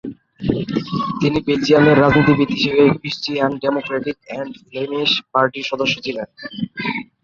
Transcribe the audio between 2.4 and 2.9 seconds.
হিসেবে